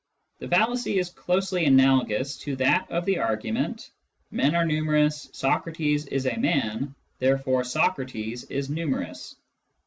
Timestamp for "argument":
3.19-3.91